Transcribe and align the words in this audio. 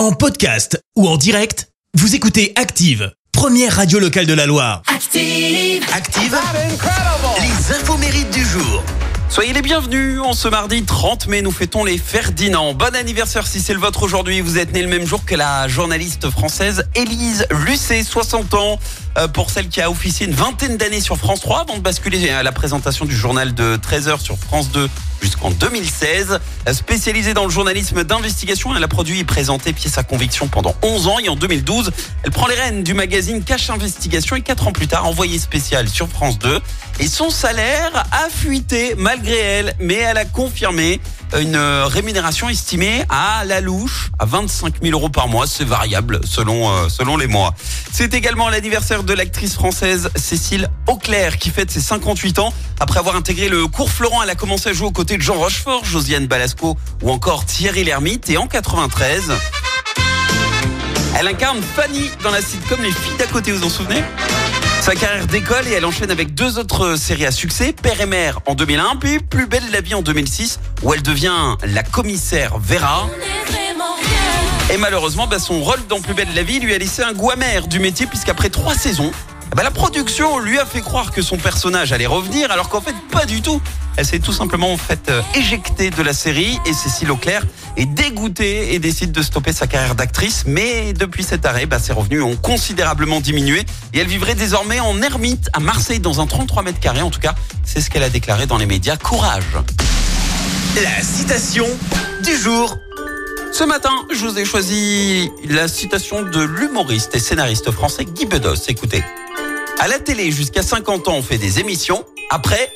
En 0.00 0.12
podcast 0.12 0.82
ou 0.96 1.06
en 1.06 1.18
direct, 1.18 1.68
vous 1.92 2.14
écoutez 2.14 2.54
Active, 2.56 3.12
première 3.32 3.76
radio 3.76 3.98
locale 3.98 4.24
de 4.24 4.32
la 4.32 4.46
Loire. 4.46 4.80
Active. 4.86 5.84
Active, 5.94 6.38
les 7.42 7.76
infos 7.76 7.98
mérites 7.98 8.30
du 8.30 8.42
jour. 8.42 8.82
Soyez 9.28 9.52
les 9.52 9.60
bienvenus. 9.60 10.18
En 10.22 10.32
ce 10.32 10.48
mardi 10.48 10.82
30 10.84 11.28
mai, 11.28 11.42
nous 11.42 11.52
fêtons 11.52 11.84
les 11.84 11.98
Ferdinand. 11.98 12.72
Bon 12.72 12.96
anniversaire 12.96 13.46
si 13.46 13.60
c'est 13.60 13.74
le 13.74 13.78
vôtre 13.78 14.02
aujourd'hui. 14.02 14.40
Vous 14.40 14.58
êtes 14.58 14.72
né 14.72 14.82
le 14.82 14.88
même 14.88 15.06
jour 15.06 15.24
que 15.24 15.34
la 15.34 15.68
journaliste 15.68 16.30
française 16.30 16.88
Élise 16.94 17.46
Lucet, 17.66 18.02
60 18.02 18.54
ans. 18.54 18.78
Euh, 19.18 19.26
pour 19.26 19.50
celle 19.50 19.68
qui 19.68 19.80
a 19.80 19.90
officié 19.90 20.26
une 20.26 20.34
vingtaine 20.34 20.76
d'années 20.76 21.00
sur 21.00 21.16
France 21.16 21.40
3 21.40 21.62
avant 21.62 21.76
de 21.76 21.82
basculer 21.82 22.30
à 22.30 22.44
la 22.44 22.52
présentation 22.52 23.04
du 23.04 23.16
journal 23.16 23.54
de 23.54 23.76
13h 23.76 24.20
sur 24.20 24.38
France 24.38 24.70
2 24.70 24.88
jusqu'en 25.20 25.50
2016. 25.50 26.38
Euh, 26.68 26.72
Spécialisée 26.72 27.34
dans 27.34 27.42
le 27.44 27.50
journalisme 27.50 28.04
d'investigation, 28.04 28.74
elle 28.76 28.84
a 28.84 28.88
produit 28.88 29.18
et 29.18 29.24
présenté 29.24 29.72
Pièce 29.72 29.98
à 29.98 30.04
conviction 30.04 30.46
pendant 30.46 30.76
11 30.82 31.08
ans 31.08 31.18
et 31.18 31.28
en 31.28 31.34
2012, 31.34 31.90
elle 32.22 32.30
prend 32.30 32.46
les 32.46 32.54
rênes 32.54 32.84
du 32.84 32.94
magazine 32.94 33.42
Cache 33.42 33.68
Investigation 33.70 34.36
et 34.36 34.42
4 34.42 34.68
ans 34.68 34.72
plus 34.72 34.86
tard, 34.86 35.06
envoyée 35.08 35.40
spéciale 35.40 35.88
sur 35.88 36.08
France 36.08 36.38
2. 36.38 36.60
Et 37.00 37.08
son 37.08 37.30
salaire 37.30 38.06
a 38.12 38.28
fuité 38.30 38.94
malgré 38.96 39.38
elle, 39.38 39.74
mais 39.80 39.94
elle 39.94 40.18
a 40.18 40.24
confirmé 40.24 41.00
une 41.38 41.56
rémunération 41.56 42.48
estimée 42.48 43.04
à 43.08 43.44
la 43.44 43.60
louche 43.60 44.10
à 44.18 44.24
25 44.24 44.82
000 44.82 44.98
euros 44.98 45.08
par 45.08 45.28
mois. 45.28 45.46
C'est 45.46 45.64
variable 45.64 46.20
selon, 46.24 46.70
euh, 46.70 46.88
selon 46.88 47.16
les 47.16 47.26
mois. 47.26 47.54
C'est 47.92 48.14
également 48.14 48.48
l'anniversaire 48.48 49.02
de 49.02 49.12
l'actrice 49.12 49.54
française 49.54 50.10
Cécile 50.16 50.68
Auclair 50.86 51.38
qui 51.38 51.50
fête 51.50 51.70
ses 51.70 51.80
58 51.80 52.38
ans. 52.38 52.52
Après 52.80 52.98
avoir 52.98 53.16
intégré 53.16 53.48
le 53.48 53.66
cours 53.66 53.90
Florent, 53.90 54.22
elle 54.22 54.30
a 54.30 54.34
commencé 54.34 54.70
à 54.70 54.72
jouer 54.72 54.88
aux 54.88 54.92
côtés 54.92 55.16
de 55.16 55.22
Jean 55.22 55.34
Rochefort, 55.34 55.84
Josiane 55.84 56.26
Balasco 56.26 56.76
ou 57.02 57.10
encore 57.10 57.44
Thierry 57.44 57.84
Lhermitte. 57.84 58.28
Et 58.30 58.36
en 58.36 58.46
93, 58.46 59.32
elle 61.18 61.28
incarne 61.28 61.60
Fanny 61.76 62.10
dans 62.22 62.30
la 62.30 62.40
sitcom 62.40 62.80
Les 62.82 62.90
filles 62.90 63.16
d'à 63.18 63.26
côté, 63.26 63.52
vous 63.52 63.58
vous 63.58 63.66
en 63.66 63.70
souvenez? 63.70 64.02
Sa 64.80 64.94
carrière 64.94 65.26
décolle 65.26 65.68
et 65.68 65.72
elle 65.72 65.84
enchaîne 65.84 66.10
avec 66.10 66.34
deux 66.34 66.58
autres 66.58 66.96
séries 66.96 67.26
à 67.26 67.30
succès, 67.30 67.72
Père 67.72 68.00
et 68.00 68.06
Mère 68.06 68.40
en 68.46 68.54
2001, 68.54 68.96
puis 68.96 69.18
Plus 69.18 69.46
belle 69.46 69.62
la 69.72 69.80
vie 69.80 69.94
en 69.94 70.00
2006, 70.00 70.58
où 70.82 70.94
elle 70.94 71.02
devient 71.02 71.56
la 71.64 71.82
commissaire 71.82 72.58
Vera. 72.58 73.08
Et 74.72 74.78
malheureusement, 74.78 75.26
bah, 75.26 75.38
son 75.38 75.60
rôle 75.60 75.80
dans 75.88 76.00
Plus 76.00 76.14
belle 76.14 76.28
la 76.34 76.42
vie 76.42 76.60
lui 76.60 76.74
a 76.74 76.78
laissé 76.78 77.02
un 77.02 77.12
goût 77.12 77.30
amer 77.30 77.66
du 77.66 77.78
métier, 77.78 78.06
puisqu'après 78.06 78.48
trois 78.48 78.74
saisons, 78.74 79.10
bah, 79.54 79.62
la 79.62 79.70
production 79.70 80.38
lui 80.38 80.58
a 80.58 80.64
fait 80.64 80.80
croire 80.80 81.10
que 81.10 81.22
son 81.22 81.36
personnage 81.36 81.92
allait 81.92 82.06
revenir, 82.06 82.50
alors 82.50 82.68
qu'en 82.68 82.80
fait, 82.80 82.94
pas 83.10 83.26
du 83.26 83.42
tout. 83.42 83.60
Elle 83.96 84.06
s'est 84.06 84.20
tout 84.20 84.32
simplement 84.32 84.76
fait 84.76 85.10
euh, 85.10 85.20
éjecter 85.34 85.90
de 85.90 86.02
la 86.02 86.12
série 86.12 86.58
et 86.66 86.72
Cécile 86.72 87.10
Auclair 87.10 87.42
est 87.76 87.86
dégoûtée 87.86 88.74
et 88.74 88.78
décide 88.78 89.12
de 89.12 89.22
stopper 89.22 89.52
sa 89.52 89.66
carrière 89.66 89.94
d'actrice. 89.94 90.44
Mais 90.46 90.92
depuis 90.92 91.24
cet 91.24 91.44
arrêt, 91.44 91.66
bah, 91.66 91.78
ses 91.78 91.92
revenus 91.92 92.22
ont 92.22 92.36
considérablement 92.36 93.20
diminué 93.20 93.66
et 93.92 93.98
elle 93.98 94.06
vivrait 94.06 94.34
désormais 94.34 94.80
en 94.80 95.02
ermite 95.02 95.50
à 95.52 95.60
Marseille 95.60 96.00
dans 96.00 96.20
un 96.20 96.26
33 96.26 96.62
mètres 96.62 96.80
carrés. 96.80 97.02
En 97.02 97.10
tout 97.10 97.20
cas, 97.20 97.34
c'est 97.64 97.80
ce 97.80 97.90
qu'elle 97.90 98.04
a 98.04 98.10
déclaré 98.10 98.46
dans 98.46 98.56
les 98.56 98.66
médias. 98.66 98.96
Courage. 98.96 99.44
La 100.76 101.02
citation 101.02 101.66
du 102.24 102.36
jour. 102.36 102.78
Ce 103.52 103.64
matin, 103.64 103.90
je 104.14 104.24
vous 104.24 104.38
ai 104.38 104.44
choisi 104.44 105.28
la 105.48 105.66
citation 105.66 106.22
de 106.22 106.40
l'humoriste 106.40 107.16
et 107.16 107.18
scénariste 107.18 107.72
français 107.72 108.04
Guy 108.04 108.26
Bedos. 108.26 108.54
Écoutez. 108.68 109.02
À 109.82 109.88
la 109.88 109.98
télé, 109.98 110.30
jusqu'à 110.30 110.62
50 110.62 111.08
ans, 111.08 111.14
on 111.14 111.22
fait 111.22 111.38
des 111.38 111.58
émissions. 111.58 112.04
Après, 112.28 112.70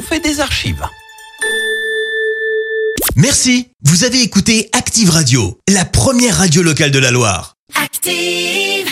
on 0.00 0.02
fait 0.02 0.18
des 0.18 0.40
archives. 0.40 0.84
Merci, 3.14 3.68
vous 3.84 4.02
avez 4.02 4.22
écouté 4.22 4.68
Active 4.72 5.10
Radio, 5.10 5.60
la 5.68 5.84
première 5.84 6.38
radio 6.38 6.62
locale 6.62 6.90
de 6.90 6.98
la 6.98 7.12
Loire. 7.12 7.54
Active. 7.80 8.91